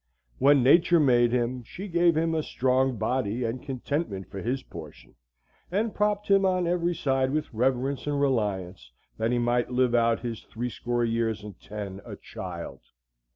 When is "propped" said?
5.93-6.27